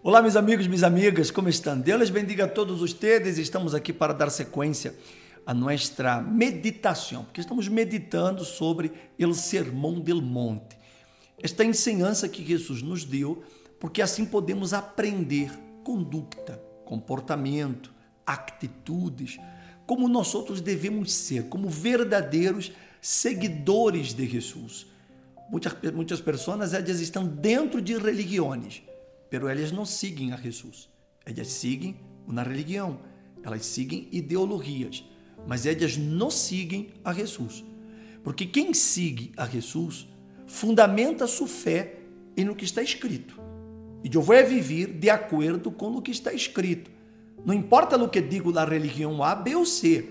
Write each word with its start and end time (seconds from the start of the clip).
Olá, 0.00 0.22
meus 0.22 0.36
amigos, 0.36 0.68
minhas 0.68 0.84
amigas, 0.84 1.28
como 1.28 1.48
estão? 1.48 1.76
Deus 1.76 2.08
bendiga 2.08 2.44
a 2.44 2.48
todos 2.48 2.82
ustedes. 2.82 3.36
Estamos 3.36 3.74
aqui 3.74 3.92
para 3.92 4.14
dar 4.14 4.30
sequência 4.30 4.94
a 5.44 5.52
nossa 5.52 6.20
meditação, 6.20 7.24
porque 7.24 7.40
estamos 7.40 7.66
meditando 7.66 8.44
sobre 8.44 8.92
o 9.18 9.34
Sermão 9.34 9.98
del 9.98 10.22
Monte. 10.22 10.78
Esta 11.42 11.64
ensinança 11.64 12.28
que 12.28 12.46
Jesus 12.46 12.80
nos 12.80 13.04
deu, 13.04 13.42
porque 13.80 14.00
assim 14.00 14.24
podemos 14.24 14.72
aprender 14.72 15.50
conduta, 15.82 16.62
comportamento, 16.84 17.92
atitudes, 18.24 19.36
como 19.84 20.08
nós 20.08 20.32
outros 20.32 20.60
devemos 20.60 21.12
ser, 21.12 21.48
como 21.48 21.68
verdadeiros 21.68 22.70
seguidores 23.00 24.14
de 24.14 24.28
Jesus. 24.28 24.86
Muitas, 25.50 25.74
muitas 25.92 26.20
pessoas 26.20 26.72
elas 26.72 27.00
estão 27.00 27.26
dentro 27.26 27.82
de 27.82 27.98
religiões, 27.98 28.82
pero 29.30 29.48
elas 29.48 29.72
não 29.72 29.84
seguem 29.84 30.32
a 30.32 30.36
Jesus. 30.36 30.88
Elas 31.24 31.48
seguem 31.48 31.96
uma 32.26 32.42
religião, 32.42 33.00
elas 33.42 33.64
seguem 33.66 34.08
ideologias, 34.12 35.04
mas 35.46 35.66
elas 35.66 35.96
não 35.96 36.30
seguem 36.30 36.88
a 37.04 37.12
Jesus. 37.12 37.64
Porque 38.22 38.46
quem 38.46 38.74
segue 38.74 39.32
a 39.36 39.46
Jesus 39.46 40.08
fundamenta 40.46 41.26
sua 41.26 41.46
fé 41.46 41.98
em 42.36 42.44
no 42.44 42.54
que 42.54 42.64
está 42.64 42.82
escrito. 42.82 43.40
E 44.02 44.10
eu 44.14 44.22
vou 44.22 44.46
viver 44.46 44.86
de 44.86 45.10
acordo 45.10 45.70
com 45.70 45.96
o 45.96 46.02
que 46.02 46.10
está 46.10 46.32
escrito. 46.32 46.90
Não 47.44 47.54
importa 47.54 47.96
o 47.96 48.08
que 48.08 48.20
digo 48.20 48.52
da 48.52 48.64
religião 48.64 49.22
A, 49.22 49.34
B 49.34 49.54
ou 49.54 49.66
C. 49.66 50.08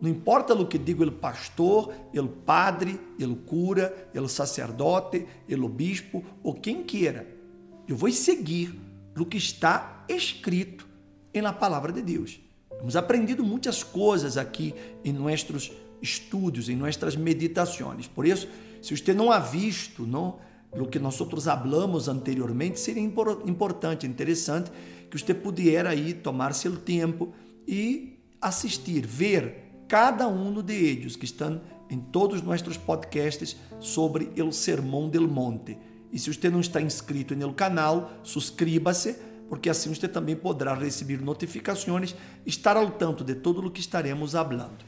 Não 0.00 0.10
importa 0.10 0.52
o 0.54 0.66
que 0.66 0.78
digo 0.78 1.04
o 1.04 1.12
pastor, 1.12 1.92
o 2.14 2.26
padre, 2.28 2.98
o 3.20 3.36
cura, 3.36 4.10
o 4.14 4.28
sacerdote, 4.28 5.26
o 5.48 5.68
bispo 5.68 6.24
ou 6.42 6.54
quem 6.54 6.82
queira. 6.82 7.41
Eu 7.88 7.96
vou 7.96 8.10
seguir 8.12 8.78
o 9.18 9.24
que 9.24 9.36
está 9.36 10.04
escrito 10.08 10.86
na 11.34 11.52
palavra 11.52 11.92
de 11.92 12.02
Deus. 12.02 12.40
Temos 12.70 12.96
aprendido 12.96 13.44
muitas 13.44 13.82
coisas 13.82 14.36
aqui 14.36 14.74
em 15.04 15.12
nossos 15.12 15.72
estudos, 16.00 16.68
em 16.68 16.76
nossas 16.76 17.16
meditações. 17.16 18.06
Por 18.06 18.26
isso, 18.26 18.48
se 18.80 18.96
você 18.96 19.14
não 19.14 19.30
ha 19.30 19.38
visto 19.38 20.06
não, 20.06 20.38
o 20.72 20.86
que 20.86 20.98
nós 20.98 21.20
outros 21.20 21.46
hablamos 21.46 22.08
anteriormente, 22.08 22.80
seria 22.80 23.02
importante, 23.02 24.06
interessante 24.06 24.70
que 25.10 25.18
você 25.18 25.34
pudesse 25.34 25.86
aí 25.86 26.14
tomar-se 26.14 26.68
o 26.68 26.76
tempo 26.76 27.32
e 27.68 28.18
assistir, 28.40 29.06
ver 29.06 29.84
cada 29.86 30.26
um 30.26 30.62
de 30.62 30.74
eles 30.74 31.16
que 31.16 31.26
estão 31.26 31.60
em 31.90 32.00
todos 32.00 32.40
os 32.40 32.42
nossos 32.42 32.76
podcasts 32.76 33.56
sobre 33.78 34.32
o 34.42 34.50
Sermão 34.50 35.08
del 35.08 35.28
Monte. 35.28 35.76
E 36.12 36.18
se 36.18 36.32
você 36.32 36.50
não 36.50 36.60
está 36.60 36.80
inscrito 36.80 37.34
no 37.34 37.54
canal, 37.54 38.12
suscríba-se, 38.22 39.16
porque 39.48 39.70
assim 39.70 39.94
você 39.94 40.06
também 40.06 40.36
poderá 40.36 40.74
receber 40.74 41.20
notificações, 41.20 42.14
estar 42.44 42.76
ao 42.76 42.90
tanto 42.90 43.24
de 43.24 43.34
tudo 43.34 43.66
o 43.66 43.70
que 43.70 43.80
estaremos 43.80 44.32
falando. 44.32 44.84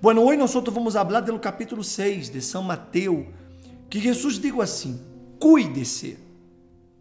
Bueno, 0.00 0.22
hoje 0.22 0.38
nós 0.38 0.52
vamos 0.52 0.94
falar 0.94 1.20
do 1.20 1.38
capítulo 1.38 1.84
6 1.84 2.30
de 2.30 2.40
São 2.40 2.62
Mateus, 2.62 3.26
que 3.90 4.00
Jesus 4.00 4.38
digo 4.38 4.62
assim: 4.62 5.00
cuide-se 5.38 6.18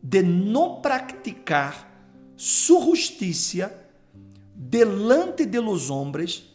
de 0.04 0.22
não 0.22 0.82
praticar 0.82 1.92
sua 2.36 2.86
justiça 2.86 3.74
delante 4.54 5.46
de 5.46 5.60
los 5.60 5.90
homens 5.90 6.46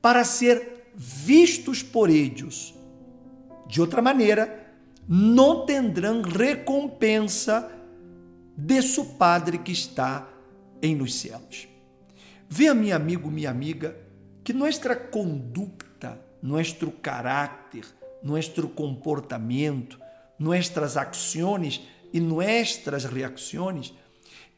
para 0.00 0.24
ser 0.24 0.90
vistos 0.94 1.82
por 1.82 2.10
eles. 2.10 2.74
De 3.66 3.80
outra 3.80 4.02
maneira, 4.02 4.61
não 5.08 5.66
terão 5.66 6.22
recompensa 6.22 7.70
de 8.56 8.82
seu 8.82 9.04
Padre 9.04 9.58
que 9.58 9.72
está 9.72 10.28
em 10.80 10.94
nos 10.94 11.14
céus. 11.14 11.68
Vê, 12.48 12.72
meu 12.74 12.94
amigo, 12.94 13.30
minha 13.30 13.50
amiga, 13.50 13.96
que 14.44 14.52
nossa 14.52 14.94
conduta, 14.94 16.20
nosso 16.42 16.90
caráter, 16.90 17.84
nosso 18.22 18.68
comportamento, 18.68 19.98
nossas 20.38 20.96
ações 20.96 21.82
e 22.12 22.20
nossas 22.20 23.04
reações, 23.04 23.94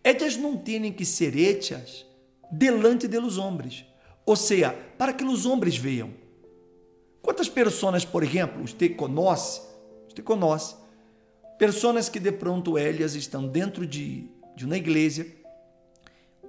elas 0.02 0.36
não 0.36 0.56
têm 0.56 0.92
que 0.92 1.04
ser 1.04 1.36
hechas 1.36 2.04
delante 2.50 3.06
de 3.06 3.18
los 3.18 3.38
homens 3.38 3.86
ou 4.26 4.36
seja, 4.36 4.74
para 4.96 5.12
que 5.12 5.24
os 5.24 5.44
homens 5.44 5.76
vejam. 5.76 6.10
Quantas 7.20 7.48
pessoas, 7.48 8.04
por 8.04 8.22
exemplo, 8.22 8.66
você 8.66 8.88
conhece, 8.88 9.60
você 10.14 10.22
conhece, 10.22 10.76
pessoas 11.58 12.08
que 12.08 12.20
de 12.20 12.32
pronto 12.32 12.78
elas 12.78 13.14
estão 13.14 13.46
dentro 13.46 13.86
de, 13.86 14.28
de 14.56 14.64
uma 14.64 14.76
igreja 14.76 15.26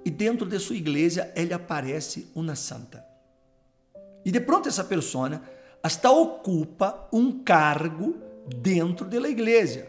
e 0.04 0.10
dentro 0.10 0.46
de 0.46 0.58
sua 0.58 0.76
igreja 0.76 1.32
ela 1.34 1.56
aparece 1.56 2.30
uma 2.34 2.54
santa. 2.54 3.04
E 4.24 4.30
de 4.30 4.40
pronto 4.40 4.68
essa 4.68 4.84
pessoa 4.84 5.40
hasta 5.82 6.10
ocupa 6.10 7.08
um 7.12 7.42
cargo 7.42 8.16
dentro 8.46 9.06
da 9.06 9.28
igreja. 9.28 9.86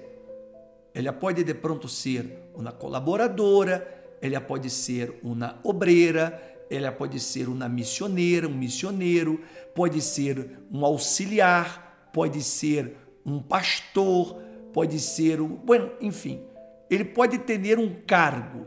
Ela 0.93 1.13
pode 1.13 1.43
de 1.43 1.53
pronto 1.53 1.87
ser 1.87 2.49
uma 2.55 2.71
colaboradora, 2.71 4.15
ela 4.21 4.41
pode 4.41 4.69
ser 4.69 5.19
uma 5.21 5.59
obreira, 5.63 6.41
ela 6.69 6.91
pode 6.91 7.19
ser 7.19 7.47
uma 7.47 7.69
missioneira, 7.69 8.47
um 8.47 8.53
missioneiro, 8.53 9.41
pode 9.75 10.01
ser 10.01 10.59
um 10.71 10.83
auxiliar, 10.83 12.09
pode 12.11 12.41
ser 12.43 12.95
um 13.27 13.39
pastor, 13.39 14.41
pode 14.73 14.99
ser 14.99 15.41
um, 15.41 15.49
bueno, 15.49 15.91
enfim, 16.01 16.41
ele 16.89 17.05
pode 17.05 17.37
ter 17.39 17.77
um 17.77 17.93
cargo 18.07 18.65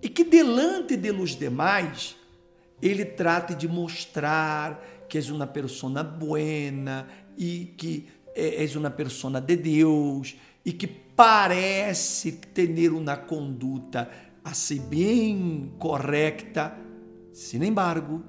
e 0.00 0.08
que 0.08 0.24
delante 0.24 0.96
de 0.96 1.10
los 1.10 1.34
demais 1.34 2.16
ele 2.80 3.04
trate 3.04 3.54
de 3.54 3.66
mostrar 3.66 4.80
que 5.08 5.18
é 5.18 5.32
uma 5.32 5.46
pessoa 5.46 6.04
buena 6.04 7.08
e 7.36 7.74
que 7.76 8.06
é, 8.34 8.64
é 8.64 8.78
uma 8.78 8.90
pessoa 8.90 9.40
de 9.40 9.56
Deus 9.56 10.36
e 10.64 10.72
que 10.72 10.86
parece 10.86 12.32
ter 12.32 12.92
uma 12.92 13.16
conduta 13.16 14.08
assim 14.44 14.80
bem 14.80 15.74
correta 15.78 16.86
sin 17.38 17.62
embargo, 17.62 18.20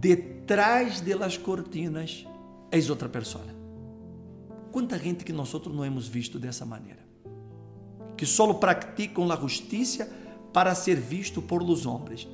detrás 0.00 1.00
de 1.00 1.14
las 1.14 1.38
cortinas 1.38 2.26
és 2.70 2.90
outra 2.90 3.08
pessoa. 3.08 3.55
Quanta 4.76 4.98
gente 4.98 5.24
que 5.24 5.32
nós 5.32 5.54
outros 5.54 5.74
não 5.74 5.86
hemos 5.86 6.06
visto 6.06 6.38
dessa 6.38 6.66
maneira, 6.66 7.00
que 8.14 8.26
só 8.26 8.52
praticam 8.52 9.32
a 9.32 9.36
justiça 9.36 10.06
para 10.52 10.74
ser 10.74 10.96
visto 10.96 11.40
por 11.40 11.62
los 11.62 11.86
homens. 11.86 12.28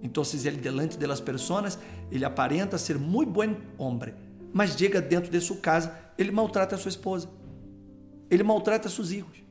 Então, 0.00 0.22
ele 0.44 0.58
delante 0.58 0.96
de 0.96 1.04
las 1.04 1.20
pessoas, 1.20 1.76
ele 2.08 2.24
aparenta 2.24 2.78
ser 2.78 2.96
muito 2.96 3.32
bom 3.32 3.56
homem, 3.76 4.14
mas 4.52 4.76
chega 4.76 5.00
dentro 5.00 5.32
de 5.32 5.40
sua 5.40 5.56
casa, 5.56 5.92
ele 6.16 6.30
maltrata 6.30 6.76
a 6.76 6.78
sua 6.78 6.90
esposa, 6.90 7.28
ele 8.30 8.44
maltrata 8.44 8.88
seus 8.88 9.08
filhos. 9.08 9.42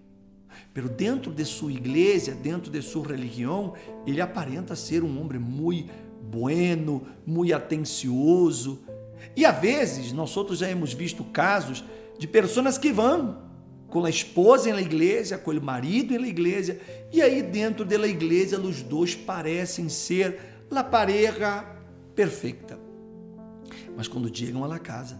Pero 0.73 0.87
dentro 0.87 1.33
de 1.33 1.43
sua 1.43 1.73
igreja, 1.73 2.33
dentro 2.33 2.71
de 2.71 2.81
sua 2.81 3.05
religião, 3.05 3.73
ele 4.07 4.21
aparenta 4.21 4.77
ser 4.77 5.03
um 5.03 5.19
homem 5.19 5.39
muito 5.39 5.91
bueno, 6.31 7.05
muito 7.27 7.53
atencioso. 7.53 8.79
E 9.35 9.45
às 9.45 9.59
vezes, 9.59 10.13
nós 10.13 10.37
outros 10.37 10.59
já 10.59 10.69
hemos 10.69 10.93
visto 10.93 11.21
casos 11.25 11.83
de 12.19 12.27
pessoas 12.27 12.77
que 12.77 12.91
vão 12.91 13.41
com 13.87 14.05
a 14.05 14.09
esposa 14.09 14.71
na 14.71 14.81
igreja, 14.81 15.37
com 15.37 15.49
o 15.49 15.61
marido 15.61 16.19
na 16.19 16.27
igreja, 16.27 16.79
e 17.11 17.21
aí 17.21 17.41
dentro 17.41 17.83
da 17.83 18.07
igreja 18.07 18.59
os 18.59 18.83
dois 18.83 19.15
parecem 19.15 19.89
ser 19.89 20.39
a 20.69 20.83
pareja 20.83 21.65
perfeita. 22.13 22.77
Mas 23.97 24.07
quando 24.07 24.35
chegam 24.35 24.63
à 24.63 24.77
casa, 24.77 25.19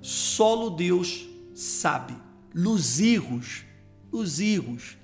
só 0.00 0.68
Deus 0.70 1.28
sabe, 1.54 2.16
los 2.52 2.98
hijos 2.98 3.64
os 4.12 4.38
higos. 4.40 4.98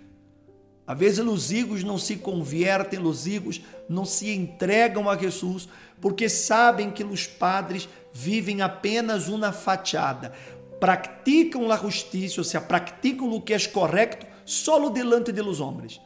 Às 0.86 0.98
vezes 0.98 1.18
os 1.18 1.50
higos 1.50 1.82
não 1.82 1.98
se 1.98 2.16
convertem, 2.16 3.00
os 3.00 3.26
higos 3.26 3.60
não 3.88 4.04
se 4.04 4.30
entregam 4.30 5.08
a 5.08 5.16
Jesus, 5.16 5.68
porque 6.00 6.28
sabem 6.28 6.90
que 6.90 7.02
os 7.02 7.26
padres 7.26 7.88
vivem 8.12 8.62
apenas 8.62 9.28
uma 9.28 9.52
fachada, 9.52 10.32
praticam 10.78 11.70
a 11.70 11.76
justiça, 11.76 12.40
ou 12.40 12.44
seja, 12.44 12.60
praticam 12.60 13.30
o 13.30 13.40
que 13.40 13.54
é 13.54 13.58
correto 13.68 14.26
solo 14.44 14.90
delante 14.90 15.32
de 15.32 15.42
los 15.42 15.60
homens, 15.60 16.00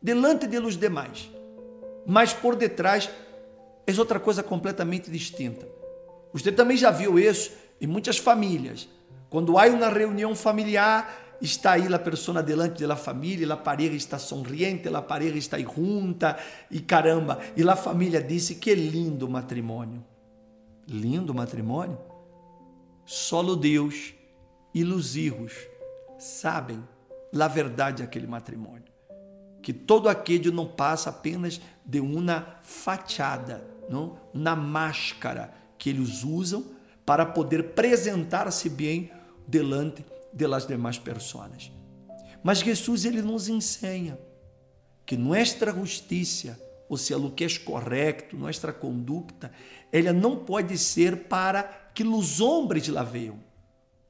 delante 0.00 0.46
de 0.46 0.58
los 0.58 0.76
demais. 0.76 1.30
Mas 2.06 2.32
por 2.32 2.56
detrás 2.56 3.10
é 3.86 3.92
outra 3.98 4.18
coisa 4.18 4.42
completamente 4.42 5.10
distinta. 5.10 5.68
Você 6.32 6.52
também 6.52 6.76
já 6.76 6.90
viu 6.90 7.18
isso 7.18 7.52
em 7.80 7.86
muitas 7.86 8.18
famílias. 8.18 8.88
Quando 9.28 9.58
há 9.58 9.66
uma 9.66 9.88
reunião 9.88 10.34
familiar, 10.34 11.36
está 11.40 11.72
aí 11.72 11.92
a 11.92 11.98
pessoa 11.98 12.42
delante 12.42 12.86
da 12.86 12.96
família, 12.96 13.52
a 13.52 13.56
pareja 13.56 13.94
está 13.94 14.18
sonriente, 14.18 14.88
a 14.88 15.02
pareja 15.02 15.38
está 15.38 15.58
junta 15.58 16.38
e 16.70 16.80
caramba, 16.80 17.38
e 17.56 17.68
a 17.68 17.76
família 17.76 18.22
disse 18.22 18.56
que 18.56 18.74
lindo 18.74 19.28
matrimônio. 19.28 20.04
Lindo 20.86 21.34
matrimônio? 21.34 21.98
Solo 23.12 23.56
Deus 23.56 24.14
e 24.72 24.84
os 24.84 25.14
filhos 25.14 25.52
sabem 26.16 26.80
a 27.36 27.48
verdade 27.48 28.04
daquele 28.04 28.28
matrimônio. 28.28 28.84
que 29.60 29.72
todo 29.72 30.08
aquele 30.08 30.52
não 30.52 30.64
passa 30.64 31.10
apenas 31.10 31.60
de 31.84 31.98
uma 31.98 32.60
fachada, 32.62 33.66
não? 33.88 34.16
uma 34.32 34.54
máscara 34.54 35.52
que 35.76 35.90
eles 35.90 36.22
usam 36.22 36.64
para 37.04 37.26
poder 37.26 37.60
apresentar-se 37.62 38.68
bem 38.68 39.10
delante 39.44 40.04
das 40.32 40.68
demais 40.68 40.96
pessoas. 40.96 41.72
Mas 42.44 42.60
Jesus 42.60 43.04
ele 43.04 43.22
nos 43.22 43.48
ensina 43.48 44.20
que 45.04 45.16
nossa 45.16 45.72
justiça, 45.72 46.56
ou 46.88 46.96
seja, 46.96 47.18
o 47.18 47.32
que 47.32 47.42
é 47.42 47.58
correto, 47.58 48.36
nossa 48.36 48.72
conduta, 48.72 49.50
ela 49.92 50.12
não 50.12 50.36
pode 50.36 50.78
ser 50.78 51.24
para 51.24 51.89
que 52.00 52.08
os 52.08 52.40
homens 52.40 52.88
la 52.88 53.02
vejam. 53.02 53.38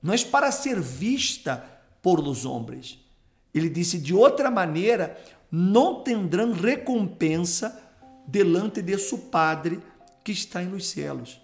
Não 0.00 0.14
é 0.14 0.18
para 0.24 0.52
ser 0.52 0.80
vista 0.80 1.56
por 2.00 2.20
os 2.20 2.44
homens. 2.44 3.04
Ele 3.52 3.68
disse 3.68 3.98
de 3.98 4.14
outra 4.14 4.48
maneira, 4.48 5.20
não 5.50 6.04
tendrão 6.04 6.52
recompensa 6.52 7.82
delante 8.28 8.80
de 8.80 8.96
seu 8.96 9.18
Padre 9.18 9.80
que 10.22 10.30
está 10.30 10.62
nos 10.62 10.88
céus. 10.88 11.40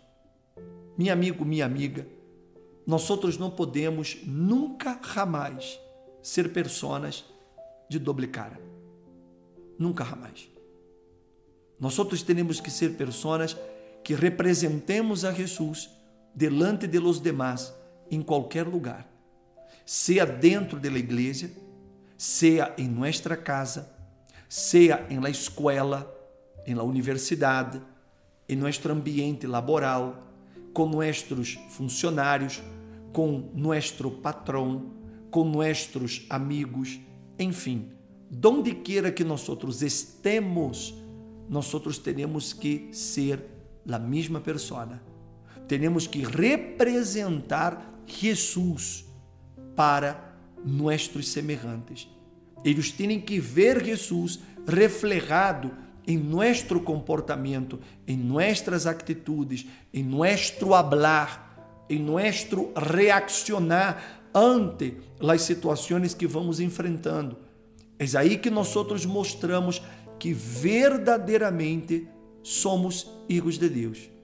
Meu 0.97 1.13
amigo, 1.13 1.45
minha 1.45 1.67
amiga, 1.67 2.07
nós 2.87 3.11
outros 3.11 3.37
não 3.37 3.51
podemos 3.51 4.19
nunca 4.25 5.01
jamais 5.03 5.81
ser 6.23 6.53
personas 6.53 7.25
de 7.89 7.99
doble 7.99 8.29
cara. 8.29 8.61
Nunca 9.77 10.05
jamais. 10.05 10.49
Nós 11.81 11.99
outros 11.99 12.23
temos 12.23 12.61
que 12.61 12.71
ser 12.71 12.91
personas 12.91 13.57
que 14.05 14.15
representemos 14.15 15.25
a 15.25 15.33
Jesus 15.33 15.96
delante 16.37 16.87
de 16.87 17.01
los 17.01 17.19
demás 17.19 17.75
em 18.11 18.21
qualquer 18.21 18.69
lugar, 18.69 19.11
seja 19.87 20.27
dentro 20.27 20.79
da 20.79 20.89
igreja, 20.89 21.51
seja 22.19 22.75
em 22.77 22.87
nossa 22.87 23.35
casa, 23.37 23.91
seja 24.47 25.07
em 25.09 25.19
la 25.19 25.31
escola, 25.31 26.13
em 26.67 26.75
la 26.75 26.83
universidade, 26.83 27.81
em 28.47 28.55
nosso 28.55 28.87
ambiente 28.93 29.47
laboral, 29.47 30.25
com 30.75 30.87
nossos 30.87 31.59
funcionários, 31.71 32.63
com 33.15 33.51
nosso 33.55 34.11
patrão, 34.11 34.93
com 35.31 35.43
nossos 35.43 36.27
amigos, 36.29 37.01
enfim, 37.39 37.93
donde 38.31 38.75
quiera 38.75 39.11
que 39.11 39.25
nós 39.25 39.49
estemos, 39.81 40.95
nós 41.49 41.73
teremos 42.03 42.53
que 42.53 42.91
ser 42.93 43.43
a 43.91 43.99
mesma 43.99 44.39
pessoa. 44.39 45.16
Temos 45.69 46.07
que 46.07 46.23
representar 46.23 48.03
Jesus 48.07 49.05
para 49.75 50.35
nossos 50.65 51.29
semelhantes. 51.29 52.09
Eles 52.65 52.91
têm 52.91 53.21
que 53.21 53.39
ver 53.39 53.85
Jesus 53.85 54.41
reflejado 54.67 55.73
em 56.07 56.17
nosso 56.17 56.81
comportamento, 56.81 57.81
em 58.07 58.17
nossas 58.17 58.87
atitudes, 58.87 59.67
em 59.93 60.03
nosso 60.03 60.73
hablar, 60.73 61.85
em 61.91 61.99
nosso 61.99 62.73
reaccionar 62.77 64.23
ante 64.33 64.97
as 65.21 65.43
situações 65.43 66.15
que 66.15 66.27
vamos 66.27 66.61
enfrentando. 66.61 67.37
É 67.99 68.05
aí 68.19 68.37
que 68.37 68.51
nós 68.51 68.75
mostramos 69.07 69.83
que 70.19 70.33
verdadeiramente 70.33 72.09
somos 72.43 73.11
filhos 73.27 73.59
de 73.59 73.69
Deus. 73.69 74.16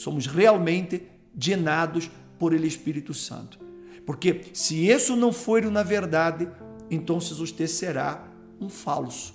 Somos 0.00 0.26
realmente 0.26 1.06
llenados 1.38 2.10
por 2.38 2.54
ele 2.54 2.66
Espírito 2.66 3.12
Santo. 3.12 3.58
Porque 4.06 4.44
se 4.54 4.88
isso 4.88 5.14
não 5.14 5.30
for 5.30 5.62
na 5.64 5.82
verdade, 5.82 6.48
então 6.90 7.20
você 7.20 7.68
será 7.68 8.26
um 8.58 8.70
falso, 8.70 9.34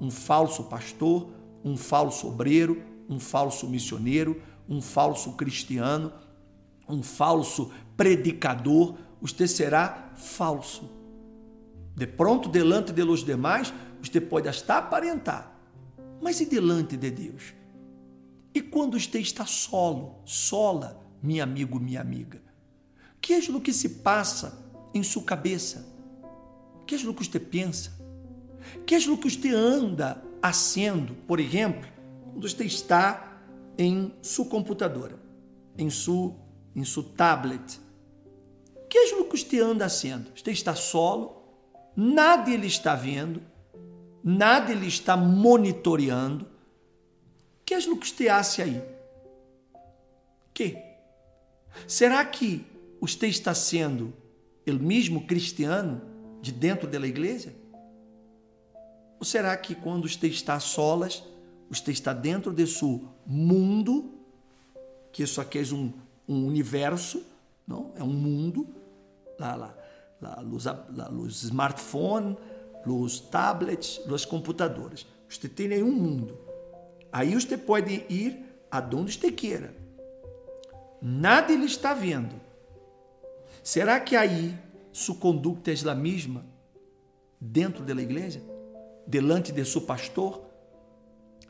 um 0.00 0.12
falso 0.12 0.62
pastor, 0.64 1.30
um 1.64 1.76
falso 1.76 2.28
obreiro, 2.28 2.80
um 3.08 3.18
falso 3.18 3.68
missioneiro, 3.68 4.40
um 4.68 4.80
falso 4.80 5.32
cristiano, 5.32 6.12
um 6.88 7.02
falso 7.02 7.72
predicador, 7.96 8.94
você 9.20 9.48
será 9.48 10.12
falso. 10.14 10.88
De 11.96 12.06
pronto, 12.06 12.48
delante 12.48 12.92
de 12.92 13.02
los 13.02 13.24
demais, 13.24 13.74
você 14.00 14.20
pode 14.20 14.48
até 14.48 14.74
aparentar, 14.74 15.58
mas 16.22 16.40
e 16.40 16.46
delante 16.46 16.96
de 16.96 17.10
Deus? 17.10 17.63
E 18.54 18.62
quando 18.62 18.98
você 18.98 19.18
está 19.18 19.44
solo, 19.44 20.20
sola, 20.24 21.04
meu 21.20 21.42
amigo, 21.42 21.80
minha 21.80 22.00
amiga? 22.00 22.40
Que 23.20 23.34
é 23.34 23.38
o 23.38 23.60
que 23.60 23.72
se 23.72 23.88
passa 23.88 24.62
em 24.94 25.02
sua 25.02 25.24
cabeça? 25.24 25.92
Que 26.86 26.94
é 26.94 26.98
o 26.98 27.12
que 27.12 27.26
você 27.26 27.40
pensa? 27.40 27.92
Que 28.86 28.94
é 28.94 28.98
o 28.98 29.18
que 29.18 29.28
você 29.28 29.48
anda 29.48 30.22
haciendo, 30.40 31.14
por 31.26 31.40
exemplo, 31.40 31.88
quando 32.32 32.48
você 32.48 32.64
está 32.64 33.40
em 33.76 34.12
sua 34.22 34.44
computadora, 34.44 35.18
em 35.76 35.90
sua, 35.90 36.36
em 36.76 36.84
sua 36.84 37.02
tablet? 37.16 37.80
Que 38.88 38.98
é 38.98 39.16
o 39.16 39.24
que 39.24 39.36
você 39.36 39.58
anda 39.58 39.86
haciendo? 39.86 40.30
Você 40.36 40.52
está 40.52 40.74
solo, 40.76 41.42
nada 41.96 42.50
ele 42.50 42.66
está 42.66 42.94
vendo, 42.94 43.42
nada 44.22 44.70
ele 44.70 44.86
está 44.86 45.16
monitoreando. 45.16 46.53
Que 47.64 47.78
você 47.80 48.28
hace 48.28 48.62
aí? 48.62 48.82
Que? 50.52 50.76
Será 51.86 52.24
que 52.24 52.64
você 53.00 53.26
está 53.26 53.54
sendo 53.54 54.12
o 54.66 54.72
mesmo 54.74 55.26
cristiano 55.26 56.00
de 56.40 56.52
dentro 56.52 56.86
da 56.88 57.06
igreja? 57.06 57.54
Ou 59.18 59.24
será 59.24 59.56
que 59.56 59.74
quando 59.74 60.08
você 60.08 60.26
está 60.26 60.60
solas, 60.60 61.22
você 61.68 61.90
está 61.90 62.12
dentro 62.12 62.52
de 62.52 62.66
seu 62.66 63.08
mundo, 63.26 64.12
que 65.12 65.22
isso 65.22 65.40
aqui 65.40 65.58
é 65.58 65.74
um, 65.74 65.92
um 66.28 66.46
universo, 66.46 67.22
não? 67.66 67.92
É 67.96 68.02
um 68.02 68.12
mundo, 68.12 68.66
lá, 69.38 69.54
lá, 69.54 69.74
lá, 70.20 70.42
os, 70.42 70.64
lá, 70.64 71.10
smartphones, 71.28 72.36
os 72.86 73.20
tablets, 73.20 73.98
os 74.06 74.24
computadores. 74.24 75.06
Você 75.28 75.48
tem 75.48 75.68
nenhum 75.68 75.90
mundo. 75.90 76.38
Aí 77.14 77.32
você 77.32 77.56
pode 77.56 78.04
ir 78.10 78.44
aonde 78.68 79.16
você 79.16 79.30
queira. 79.30 79.72
Nada 81.00 81.52
ele 81.52 81.66
está 81.66 81.94
vendo. 81.94 82.34
Será 83.62 84.00
que 84.00 84.16
aí 84.16 84.52
sua 84.90 85.14
conduta 85.14 85.70
é 85.70 85.88
a 85.88 85.94
mesma 85.94 86.44
dentro 87.40 87.84
da 87.84 87.94
igreja? 88.02 88.42
Delante 89.06 89.52
de 89.52 89.64
seu 89.64 89.82
pastor? 89.82 90.44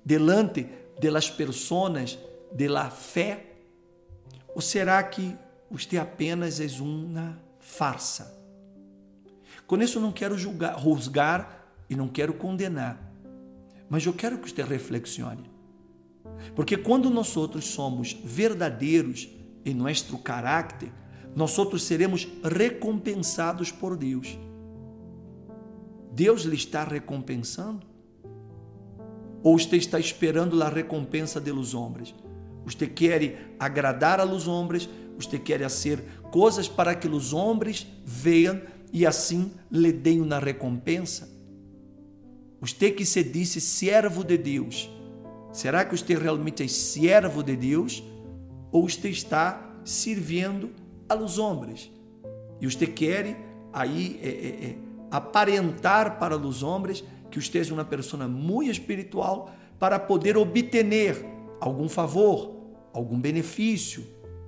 Delante 0.04 0.68
de 1.00 1.10
las 1.10 1.30
personas 1.30 2.18
de 2.52 2.68
la 2.68 2.90
fé? 2.90 3.46
Ou 4.54 4.60
será 4.60 5.02
que 5.02 5.34
você 5.70 5.96
apenas 5.96 6.60
é 6.60 6.66
uma 6.78 7.40
farsa? 7.58 8.38
Com 9.66 9.80
isso 9.80 9.98
não 9.98 10.12
quero 10.12 10.36
julgar, 10.36 10.74
rusgar 10.74 11.66
e 11.88 11.96
não 11.96 12.06
quero 12.06 12.34
condenar, 12.34 13.00
mas 13.88 14.04
eu 14.04 14.12
quero 14.12 14.36
que 14.36 14.50
você 14.50 14.62
reflexione. 14.62 15.53
Porque 16.54 16.76
quando 16.76 17.10
nós 17.10 17.36
outros 17.36 17.66
somos 17.66 18.16
verdadeiros 18.24 19.28
em 19.64 19.74
nosso 19.74 20.18
caráter, 20.18 20.92
nós 21.34 21.58
outros 21.58 21.82
seremos 21.84 22.28
recompensados 22.42 23.70
por 23.70 23.96
Deus. 23.96 24.38
Deus 26.12 26.42
lhe 26.42 26.54
está 26.54 26.84
recompensando? 26.84 27.86
Ou 29.42 29.58
você 29.58 29.76
está 29.76 29.98
esperando 29.98 30.62
a 30.62 30.68
recompensa 30.68 31.40
dos 31.40 31.74
homens? 31.74 32.14
Você 32.64 32.86
quer 32.86 33.54
agradar 33.58 34.20
a 34.20 34.24
los 34.24 34.46
homens? 34.46 34.88
Você 35.18 35.38
quer 35.38 35.60
fazer 35.60 36.02
coisas 36.30 36.68
para 36.68 36.94
que 36.94 37.08
os 37.08 37.32
homens 37.32 37.86
vejam 38.04 38.62
e 38.92 39.04
assim 39.04 39.52
lhe 39.70 39.92
deem 39.92 40.20
uma 40.20 40.38
recompensa? 40.38 41.28
Você 42.60 42.90
que 42.90 43.04
se 43.04 43.22
disse 43.22 43.60
servo 43.60 44.24
de 44.24 44.38
Deus, 44.38 44.88
será 45.54 45.84
que 45.84 45.96
você 45.96 46.14
realmente 46.14 46.62
é 46.62 46.68
servo 46.68 47.42
de 47.42 47.56
Deus? 47.56 48.02
Ou 48.72 48.88
você 48.88 49.08
está 49.08 49.74
servindo 49.84 50.70
a 51.08 51.14
los 51.14 51.38
homens. 51.38 51.92
E 52.60 52.66
você 52.66 52.86
quer 52.86 53.36
aí 53.72 54.18
é, 54.22 54.28
é, 54.28 54.70
é, 54.70 54.78
aparentar 55.10 56.18
para 56.18 56.36
os 56.36 56.62
homens 56.62 57.04
que 57.30 57.40
você 57.40 57.60
é 57.60 57.72
uma 57.72 57.84
pessoa 57.84 58.26
muito 58.26 58.70
espiritual 58.70 59.54
para 59.78 59.98
poder 59.98 60.36
obter 60.36 61.24
algum 61.60 61.88
favor, 61.88 62.54
algum 62.92 63.20
benefício, 63.20 64.04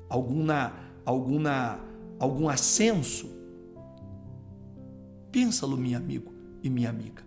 alguma, 0.09 0.73
alguma, 1.05 1.81
algum 2.19 2.49
ascenso. 2.49 3.31
Pensa-lo, 5.31 5.77
meu 5.77 5.97
amigo 5.97 6.33
e 6.63 6.71
minha 6.71 6.91
amiga, 6.91 7.23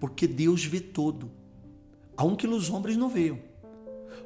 porque 0.00 0.26
Deus 0.26 0.64
vê 0.64 0.80
todo, 0.80 1.30
aunque 2.22 2.46
os 2.46 2.70
homens 2.70 2.96
não 2.96 3.08
vejam. 3.08 3.40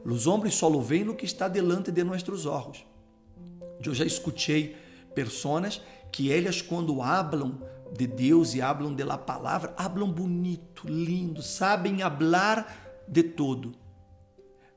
Os 0.05 0.27
homens 0.27 0.55
só 0.55 0.69
lo 0.69 0.83
veem 0.83 1.05
no 1.05 1.15
que 1.15 1.25
está 1.25 1.49
delante 1.49 1.91
de 1.91 2.05
nossos 2.05 2.45
olhos. 2.45 2.85
Eu 3.83 3.95
já 3.95 4.05
escutei 4.05 4.77
pessoas 5.15 5.81
que 6.13 6.31
elas, 6.31 6.61
quando 6.61 7.01
hablam 7.01 7.59
de 7.97 8.07
Deus 8.07 8.55
e 8.55 8.61
hablam 8.61 8.95
de 8.95 9.03
la 9.03 9.17
palavra, 9.17 9.73
hablam 9.79 10.13
bonito, 10.13 10.87
lindo, 10.87 11.41
sabem 11.41 12.03
hablar 12.03 13.03
de 13.09 13.23
todo. 13.23 13.73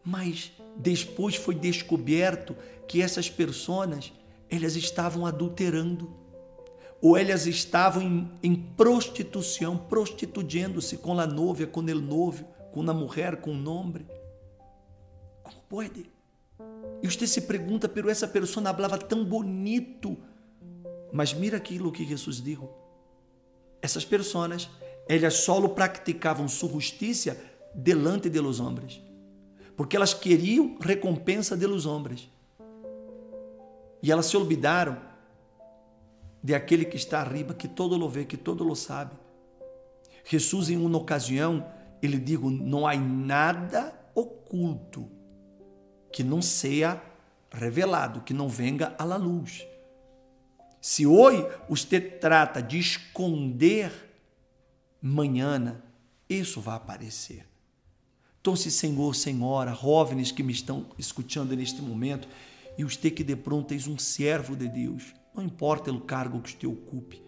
Mas 0.02 0.54
depois 0.78 1.36
foi 1.36 1.56
descoberto 1.56 2.56
que 2.88 3.02
essas 3.02 3.30
pessoas, 3.30 4.14
elas 4.50 4.78
estavam 4.78 5.26
adulterando 5.26 6.16
ou 7.02 7.18
elas 7.18 7.46
estavam 7.48 8.02
em, 8.02 8.32
em 8.42 8.56
prostituição, 8.56 9.78
prostituindo-se 9.78 10.98
com 10.98 11.20
a 11.20 11.28
novia, 11.28 11.68
com 11.68 11.82
o 11.82 11.84
noivo, 11.84 12.46
com 12.72 12.90
a 12.90 12.94
mulher, 12.94 13.38
com 13.38 13.52
o 13.52 13.70
homem. 13.70 14.06
Como 15.44 15.62
pode? 15.68 16.10
E 17.02 17.08
você 17.08 17.26
se 17.26 17.42
pergunta, 17.42 17.88
pero 17.88 18.10
essa 18.10 18.28
pessoa 18.28 18.74
falava 18.74 18.98
tão 18.98 19.24
bonito. 19.24 20.18
Mas 21.12 21.34
mira 21.34 21.58
aquilo 21.58 21.92
que 21.92 22.06
Jesus 22.06 22.42
disse. 22.42 22.68
Essas 23.82 24.06
pessoas, 24.06 24.70
elas 25.08 25.34
só 25.36 25.68
praticavam 25.68 26.48
sua 26.48 26.70
justiça 26.70 27.38
delante 27.74 28.30
de 28.30 28.40
los 28.40 28.60
homens. 28.60 29.02
Porque 29.76 29.96
elas 29.96 30.14
queriam 30.14 30.78
recompensa 30.80 31.56
de 31.56 31.66
los 31.66 31.86
homens. 31.86 32.30
E 34.04 34.12
elas 34.12 34.26
se 34.26 34.38
olvidaram 34.38 34.98
de 36.44 36.54
aquele 36.56 36.86
que 36.86 36.98
está 36.98 37.22
arriba, 37.22 37.54
que 37.54 37.68
todo 37.68 37.98
lo 37.98 38.10
vê, 38.10 38.26
que 38.26 38.38
todo 38.38 38.64
lo 38.64 38.76
sabe. 38.76 39.16
Jesus, 40.26 40.70
em 40.70 40.78
uma 40.78 40.98
ocasião, 40.98 41.66
ele 42.02 42.18
digo: 42.18 42.50
não 42.50 42.88
há 42.88 42.96
nada 42.96 43.94
oculto 44.16 45.10
que 46.12 46.24
não 46.24 46.42
seja 46.42 47.02
revelado, 47.52 48.22
que 48.22 48.34
não 48.34 48.48
venga 48.48 48.96
à 48.98 49.04
luz. 49.04 49.66
Se 50.82 51.06
hoje 51.06 51.46
você 51.68 52.00
trata 52.00 52.62
de 52.62 52.80
esconder, 52.80 53.92
manhã 55.02 55.82
isso 56.30 56.62
vai 56.62 56.78
aparecer. 56.78 57.46
Então, 58.40 58.56
se 58.56 58.72
Senhor, 58.72 59.14
Senhora, 59.16 59.74
jovens 59.74 60.32
que 60.32 60.42
me 60.42 60.54
estão 60.54 60.86
escutando 60.98 61.56
neste 61.56 61.82
momento, 61.82 62.28
e 62.78 62.84
você 62.84 63.12
que 63.12 63.24
de 63.24 63.36
pronto 63.36 63.74
és 63.74 63.88
um 63.88 63.98
servo 63.98 64.56
de 64.56 64.70
Deus, 64.70 65.14
não 65.36 65.44
importa 65.44 65.92
o 65.92 66.00
cargo 66.00 66.42
que 66.42 66.52
você 66.52 66.66
ocupe, 66.66 67.22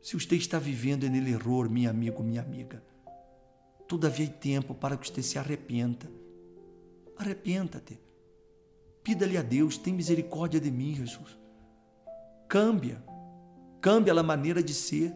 se 0.00 0.14
você 0.14 0.36
está 0.36 0.58
vivendo 0.58 1.08
nele 1.08 1.32
erro, 1.32 1.68
meu 1.68 1.90
amigo, 1.90 2.22
minha 2.22 2.40
amiga, 2.40 2.82
todavia 3.92 4.26
tempo 4.26 4.74
para 4.74 4.96
que 4.96 5.06
você 5.06 5.22
se 5.22 5.38
arrependa. 5.38 6.10
Arrependa-te. 7.14 8.00
Pida-lhe 9.04 9.36
a 9.36 9.42
Deus, 9.42 9.76
tem 9.76 9.92
misericórdia 9.92 10.58
de 10.58 10.70
mim, 10.70 10.94
Jesus. 10.94 11.38
Cambia. 12.48 13.04
Cambia 13.82 14.14
a 14.14 14.22
maneira 14.22 14.62
de 14.62 14.72
ser. 14.72 15.12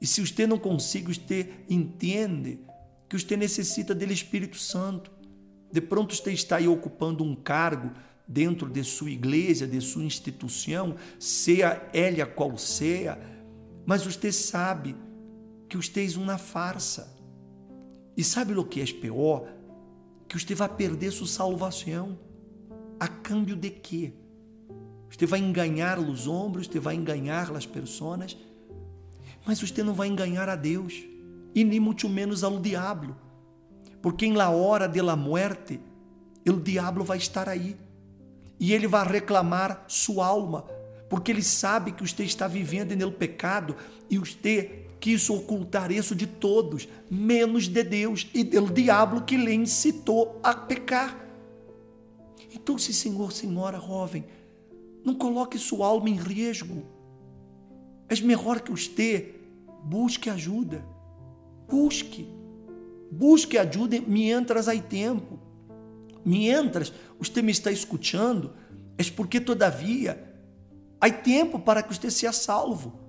E 0.00 0.06
se 0.06 0.20
você 0.20 0.48
não 0.48 0.58
consegue, 0.58 1.14
você 1.14 1.48
entende 1.70 2.58
que 3.08 3.16
você 3.16 3.36
necessita 3.36 3.94
do 3.94 4.04
Espírito 4.12 4.56
Santo. 4.56 5.12
De 5.70 5.80
pronto 5.80 6.12
você 6.12 6.32
está 6.32 6.56
aí 6.56 6.66
ocupando 6.66 7.22
um 7.22 7.36
cargo 7.36 7.92
dentro 8.26 8.68
de 8.68 8.82
sua 8.82 9.10
igreja, 9.10 9.64
de 9.64 9.80
sua 9.80 10.02
instituição, 10.02 10.96
seja 11.20 11.88
ela 11.92 12.26
qual 12.26 12.58
seja, 12.58 13.16
mas 13.86 14.04
você 14.04 14.32
sabe 14.32 14.96
que 15.68 15.76
você 15.76 16.04
é 16.04 16.18
uma 16.18 16.36
farsa. 16.36 17.14
E 18.16 18.22
sabe 18.22 18.54
o 18.54 18.64
que 18.64 18.80
é 18.80 18.84
pior? 18.84 19.48
Que 20.28 20.38
você 20.38 20.54
vai 20.54 20.68
perder 20.68 21.10
sua 21.10 21.26
salvação. 21.26 22.18
A 22.98 23.08
câmbio 23.08 23.56
de 23.56 23.70
quê? 23.70 24.12
Você 25.10 25.26
vai 25.26 25.38
enganar 25.40 25.98
os 25.98 26.26
ombros, 26.26 26.66
você 26.66 26.80
vai 26.80 26.96
enganar 26.96 27.54
as 27.54 27.66
pessoas, 27.66 28.36
mas 29.46 29.60
você 29.60 29.82
não 29.82 29.94
vai 29.94 30.08
enganar 30.08 30.48
a 30.48 30.56
Deus 30.56 31.04
e 31.54 31.62
nem 31.62 31.78
muito 31.78 32.08
menos 32.08 32.42
ao 32.42 32.58
diabo, 32.58 33.14
porque 34.02 34.26
em 34.26 34.32
la 34.32 34.50
hora 34.50 34.88
de 34.88 35.00
la 35.00 35.16
o 35.16 36.52
diabo 36.52 37.04
vai 37.04 37.18
estar 37.18 37.48
aí 37.48 37.76
e 38.58 38.72
ele 38.72 38.88
vai 38.88 39.06
reclamar 39.06 39.84
sua 39.86 40.26
alma, 40.26 40.62
porque 41.08 41.30
ele 41.30 41.42
sabe 41.42 41.92
que 41.92 42.06
você 42.06 42.24
está 42.24 42.48
vivendo 42.48 42.94
no 42.96 43.12
pecado 43.12 43.76
e 44.10 44.18
você 44.18 44.83
quis 45.04 45.28
ocultar 45.28 45.92
isso 45.92 46.14
de 46.14 46.26
todos, 46.26 46.88
menos 47.10 47.68
de 47.68 47.82
Deus 47.82 48.26
e 48.32 48.42
do 48.42 48.72
diabo 48.72 49.20
que 49.20 49.36
lhe 49.36 49.52
incitou 49.52 50.40
a 50.42 50.54
pecar. 50.54 51.28
Então, 52.54 52.78
se 52.78 52.94
senhor, 52.94 53.30
senhora, 53.30 53.78
jovem, 53.78 54.24
não 55.04 55.14
coloque 55.14 55.58
sua 55.58 55.88
alma 55.88 56.08
em 56.08 56.14
risco. 56.14 56.84
É 58.08 58.18
melhor 58.22 58.62
que 58.62 58.70
você 58.70 59.34
busque 59.82 60.30
ajuda. 60.30 60.82
Busque. 61.68 62.26
Busque 63.10 63.58
ajuda 63.58 64.00
mientras 64.06 64.68
há 64.68 64.78
tempo. 64.80 65.38
Mientras 66.24 66.90
você 67.18 67.42
me 67.42 67.52
está 67.52 67.70
escutando, 67.70 68.54
é 68.96 69.04
porque 69.14 69.38
todavia 69.38 70.34
há 70.98 71.10
tempo 71.10 71.58
para 71.58 71.82
que 71.82 71.94
você 71.94 72.10
seja 72.10 72.32
salvo. 72.32 73.03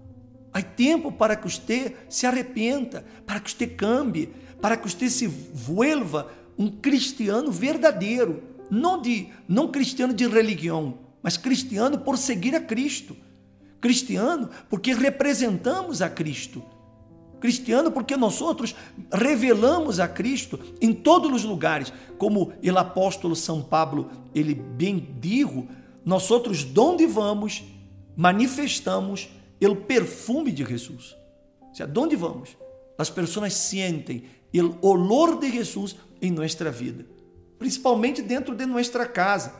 Há 0.55 0.61
tempo 0.61 1.11
para 1.11 1.35
que 1.35 1.49
você 1.49 1.93
se 2.07 2.25
arrependa, 2.25 3.05
para 3.25 3.41
que 3.41 3.51
você 3.51 3.67
cambie, 3.67 4.29
para 4.61 4.77
que 4.77 4.89
você 4.89 5.09
se 5.09 5.27
vuelva 5.27 6.31
um 6.57 6.71
cristiano 6.71 7.51
verdadeiro, 7.51 8.41
não 8.71 9.01
de 9.01 9.27
não 9.49 9.67
cristiano 9.67 10.13
de 10.13 10.25
religião, 10.25 10.97
mas 11.21 11.35
cristiano 11.35 11.97
por 11.97 12.17
seguir 12.17 12.55
a 12.55 12.61
Cristo. 12.61 13.17
Cristiano 13.81 14.49
porque 14.69 14.93
representamos 14.93 16.01
a 16.01 16.09
Cristo. 16.09 16.63
Cristiano 17.41 17.91
porque 17.91 18.15
nós 18.15 18.39
outros 18.39 18.73
revelamos 19.11 19.99
a 19.99 20.07
Cristo 20.07 20.57
em 20.79 20.93
todos 20.93 21.29
os 21.33 21.43
lugares, 21.43 21.91
como 22.17 22.53
o 22.63 22.77
apóstolo 22.77 23.35
São 23.35 23.61
Pablo, 23.61 24.09
ele 24.33 24.55
bem 24.55 25.15
digo, 25.19 25.67
nós 26.05 26.31
outros 26.31 26.65
onde 26.77 27.05
vamos, 27.05 27.61
manifestamos 28.15 29.27
o 29.61 29.75
perfume 29.75 30.51
de 30.51 30.65
Jesus. 30.65 31.15
Se 31.73 31.83
aonde 31.83 32.15
vamos, 32.15 32.57
as 32.97 33.09
pessoas 33.09 33.53
sentem 33.53 34.23
o 34.53 34.87
olor 34.87 35.39
de 35.39 35.51
Jesus 35.51 35.95
em 36.21 36.31
nossa 36.31 36.71
vida, 36.71 37.05
principalmente 37.59 38.21
dentro 38.21 38.55
de 38.55 38.65
nossa 38.65 39.05
casa, 39.05 39.53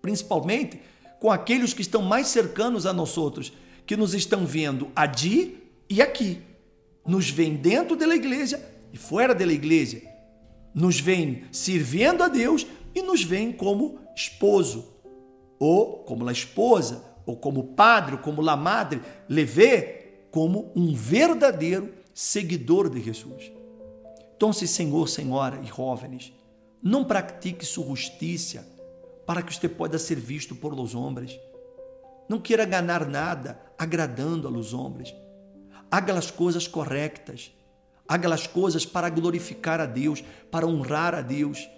principalmente 0.00 0.80
com 1.18 1.30
aqueles 1.30 1.74
que 1.74 1.82
estão 1.82 2.00
mais 2.00 2.28
cercanos 2.28 2.86
a 2.86 2.92
nós 2.92 3.18
outros, 3.18 3.52
que 3.86 3.96
nos 3.96 4.14
estão 4.14 4.46
vendo 4.46 4.90
ali 4.96 5.70
e 5.88 6.00
aqui 6.00 6.40
nos 7.06 7.28
vem 7.28 7.56
dentro 7.56 7.96
da 7.96 8.06
igreja 8.14 8.64
e 8.92 8.96
fora 8.96 9.34
da 9.34 9.44
igreja. 9.44 10.02
Nos 10.74 11.00
vem 11.00 11.44
servindo 11.50 12.22
a 12.22 12.28
Deus 12.28 12.66
e 12.94 13.02
nos 13.02 13.22
vem 13.22 13.52
como 13.52 13.98
esposo, 14.14 14.86
ou 15.58 16.04
como 16.04 16.28
a 16.28 16.32
esposa, 16.32 17.04
ou 17.30 17.36
como 17.36 17.74
padre, 17.74 18.14
ou 18.14 18.20
como 18.20 18.42
la 18.42 18.56
madre, 18.56 19.00
levê 19.28 20.24
como 20.30 20.72
um 20.76 20.94
verdadeiro 20.94 21.92
seguidor 22.12 22.88
de 22.88 23.00
Jesus. 23.00 23.50
Então, 24.36 24.52
se 24.52 24.66
Senhor, 24.66 25.08
Senhora 25.08 25.60
e 25.62 25.66
jovens, 25.66 26.32
não 26.82 27.04
pratique 27.04 27.64
sua 27.64 27.86
justiça 27.86 28.66
para 29.26 29.42
que 29.42 29.54
você 29.54 29.68
possa 29.68 29.98
ser 29.98 30.16
visto 30.16 30.54
por 30.54 30.74
los 30.74 30.94
homens. 30.94 31.38
Não 32.28 32.40
queira 32.40 32.64
ganhar 32.64 33.06
nada 33.06 33.60
agradando 33.78 34.46
a 34.46 34.50
los 34.50 34.72
homens 34.72 35.14
haga 35.90 36.16
as 36.16 36.30
coisas 36.30 36.68
corretas, 36.68 37.52
haga 38.06 38.32
as 38.32 38.46
coisas 38.46 38.86
para 38.86 39.08
glorificar 39.08 39.80
a 39.80 39.86
Deus, 39.86 40.22
para 40.50 40.66
honrar 40.66 41.14
a 41.14 41.20
Deus, 41.20 41.68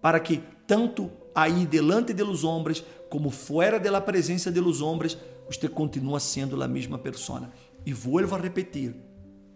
para 0.00 0.20
que 0.20 0.42
tanto 0.66 1.10
aí 1.34 1.66
delante 1.66 2.14
de 2.14 2.22
los 2.22 2.44
homens 2.44 2.84
como 3.08 3.30
fora 3.30 3.78
da 3.78 4.00
presença 4.00 4.50
de 4.50 4.60
los 4.60 4.80
homens, 4.80 5.18
você 5.48 5.68
continua 5.68 6.20
sendo 6.20 6.62
a 6.62 6.68
mesma 6.68 6.98
persona. 6.98 7.50
E 7.86 7.92
vuelvo 7.92 8.34
a 8.34 8.38
repetir, 8.38 8.94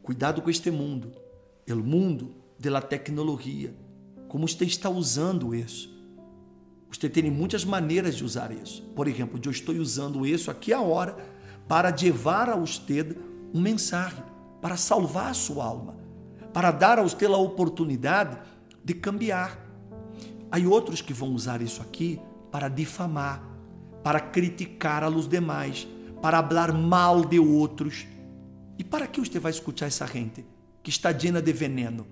cuidado 0.03 0.41
com 0.41 0.51
este 0.51 0.71
mundo, 0.71 1.13
o 1.69 1.77
mundo 1.77 2.35
da 2.59 2.81
tecnologia, 2.81 3.75
como 4.29 4.49
você 4.49 4.65
está 4.65 4.89
usando 4.89 5.55
isso. 5.55 5.93
Você 6.91 7.09
tem 7.09 7.31
muitas 7.31 7.65
maneiras 7.65 8.17
de 8.17 8.25
usar 8.25 8.53
isso. 8.53 8.83
Por 8.95 9.09
exemplo, 9.09 9.41
eu 9.43 9.51
estou 9.51 9.75
usando 9.75 10.27
isso 10.27 10.51
aqui 10.51 10.73
agora 10.73 11.17
para 11.67 11.95
levar 11.95 12.49
a 12.51 12.57
você 12.57 13.17
um 13.53 13.61
mensagem 13.61 14.23
para 14.61 14.77
salvar 14.77 15.31
a 15.31 15.35
sua 15.35 15.65
alma, 15.65 15.97
para 16.53 16.71
dar 16.71 16.99
a 16.99 17.03
você 17.03 17.27
a 17.27 17.37
oportunidade 17.37 18.39
de 18.85 18.95
cambiar. 18.95 19.59
Há 20.51 20.59
outros 20.69 21.01
que 21.01 21.13
vão 21.13 21.35
usar 21.35 21.61
isso 21.61 21.83
aqui 21.83 22.21
para 22.53 22.69
difamar, 22.69 23.43
para 24.05 24.21
criticar 24.21 25.03
a 25.03 25.09
los 25.09 25.27
demais, 25.27 25.89
para 26.21 26.41
falar 26.41 26.73
mal 26.73 27.25
de 27.25 27.41
outros. 27.41 28.07
E 28.79 28.85
para 28.85 29.09
que 29.09 29.19
você 29.19 29.39
vai 29.39 29.51
escutar 29.51 29.87
essa 29.87 30.07
gente 30.07 30.47
que 30.83 30.91
está 30.91 31.11
llena 31.11 31.43
de 31.43 31.53
veneno? 31.53 32.07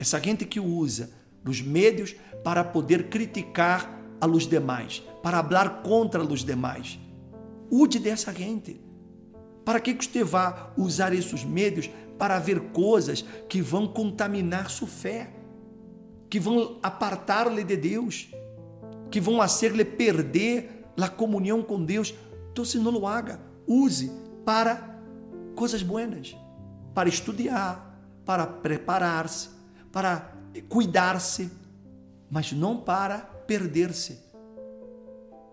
Essa 0.00 0.18
gente 0.18 0.44
que 0.44 0.58
usa 0.58 1.10
os 1.46 1.60
médios 1.60 2.16
para 2.42 2.64
poder 2.64 3.08
criticar 3.08 3.96
a 4.20 4.26
los 4.26 4.46
demais, 4.46 5.02
para 5.22 5.42
falar 5.44 5.82
contra 5.82 6.22
os 6.22 6.44
demais. 6.44 6.98
Ude 7.70 7.98
dessa 7.98 8.32
gente 8.32 8.80
Para 9.68 9.80
que 9.80 9.92
você 9.92 10.24
vai 10.24 10.72
usar 10.78 11.12
esses 11.12 11.44
meios 11.44 11.90
para 12.18 12.38
ver 12.38 12.58
coisas 12.72 13.22
que 13.50 13.60
vão 13.60 13.86
contaminar 13.86 14.70
sua 14.70 14.88
fé, 14.88 15.30
que 16.30 16.40
vão 16.40 16.78
apartar-lhe 16.82 17.62
de 17.62 17.76
Deus, 17.76 18.30
que 19.10 19.20
vão 19.20 19.38
fazer-lhe 19.38 19.84
perder 19.84 20.84
a 20.96 21.08
comunhão 21.08 21.62
com 21.62 21.84
Deus? 21.84 22.14
Então, 22.52 22.64
se 22.64 22.78
não 22.78 22.94
o 22.96 23.06
haga, 23.06 23.40
use 23.66 24.12
para 24.44 24.98
coisas 25.54 25.82
buenas, 25.82 26.36
para 26.94 27.08
estudar, 27.08 28.00
para 28.24 28.46
preparar-se, 28.46 29.50
para 29.92 30.32
cuidar-se, 30.68 31.50
mas 32.30 32.52
não 32.52 32.76
para 32.76 33.18
perder-se. 33.18 34.18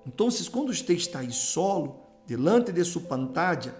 Então, 0.06 0.28
quando 0.52 0.74
você 0.74 0.94
está 0.94 1.20
aí 1.20 1.32
solo, 1.32 2.02
delante 2.28 2.72
de 2.72 2.84
sua 2.84 3.02
pantalla, 3.02 3.74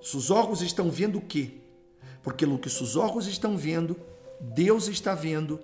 seus 0.00 0.30
olhos 0.30 0.62
estão 0.62 0.90
vendo 0.90 1.18
o 1.18 1.20
quê? 1.20 1.54
Porque 2.22 2.44
o 2.44 2.58
que 2.58 2.70
seus 2.70 2.96
olhos 2.96 3.26
estão 3.26 3.56
vendo, 3.56 3.96
Deus 4.40 4.88
está 4.88 5.14
vendo 5.14 5.60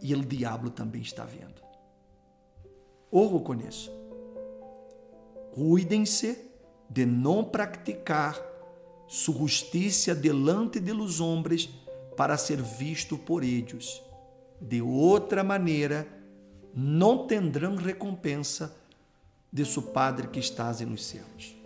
e 0.00 0.14
o 0.14 0.24
diabo 0.24 0.70
também 0.70 1.02
está 1.02 1.24
vendo. 1.24 1.67
Ojo 3.10 3.42
isso. 3.66 3.90
Cuidem-se 5.52 6.50
de 6.88 7.04
não 7.06 7.44
praticar 7.44 8.40
sua 9.06 9.38
justiça 9.38 10.14
delante 10.14 10.78
de 10.78 10.92
los 10.92 11.20
homens 11.20 11.68
para 12.16 12.36
ser 12.36 12.60
visto 12.60 13.16
por 13.16 13.42
eles. 13.42 14.02
De 14.60 14.82
outra 14.82 15.42
maneira, 15.42 16.06
não 16.74 17.26
tendrão 17.26 17.76
recompensa 17.76 18.76
de 19.50 19.64
seu 19.64 19.82
Padre 19.82 20.28
que 20.28 20.38
estás 20.38 20.80
nos 20.80 21.06
céus. 21.06 21.56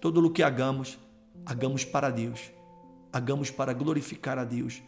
Todo 0.00 0.24
o 0.24 0.30
que 0.30 0.42
hagamos, 0.42 0.98
hagamos 1.44 1.84
para 1.84 2.10
Deus, 2.10 2.52
hagamos 3.12 3.50
para 3.50 3.72
glorificar 3.72 4.38
a 4.38 4.44
Deus, 4.44 4.80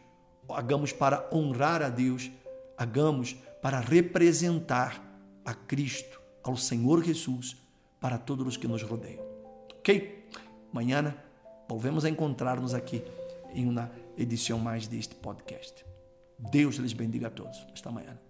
hagamos 0.49 0.93
para 0.93 1.29
honrar 1.33 1.83
a 1.83 1.89
Deus, 1.89 2.31
hagamos 2.79 3.35
para 3.61 3.81
representar 3.81 5.10
a 5.45 5.55
Cristo, 5.55 6.21
ao 6.43 6.57
Senhor 6.57 7.03
Jesus, 7.05 7.57
para 8.01 8.19
todos 8.19 8.47
os 8.47 8.57
que 8.57 8.69
nos 8.69 8.83
rodeiam. 8.83 9.25
Ok? 9.79 10.27
Amanhã 10.73 11.15
volvemos 11.69 12.05
a 12.05 12.09
encontrar-nos 12.09 12.75
aqui 12.75 13.03
em 13.53 13.69
uma 13.69 13.91
edição 14.17 14.59
mais 14.59 14.87
deste 14.87 15.15
podcast. 15.15 15.85
Deus 16.39 16.77
lhes 16.77 16.93
bendiga 16.93 17.27
a 17.27 17.31
todos. 17.31 17.67
Hasta 17.73 17.89
amanhã. 17.89 18.30